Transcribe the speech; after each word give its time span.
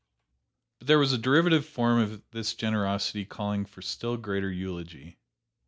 "But 0.79 0.87
there 0.87 0.97
was 0.97 1.13
a 1.13 1.17
derivative 1.19 1.63
form 1.63 1.99
of 1.99 2.23
this 2.31 2.55
generosity 2.55 3.23
calling 3.23 3.65
for 3.65 3.83
still 3.83 4.17
greater 4.17 4.51
eulogy. 4.51 5.19